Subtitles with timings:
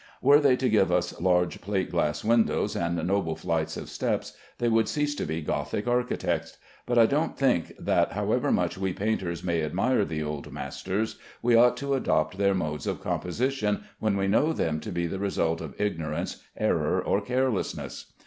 [0.19, 4.67] Were they to give us large plate glass windows and noble flights of steps, they
[4.67, 9.43] would cease to be Gothic architects; but I don't think that, however much we painters
[9.43, 14.25] may admire the old masters, we ought to adopt their modes of composition when we
[14.27, 18.11] know them to be the result of ignorance, error, or carelessness.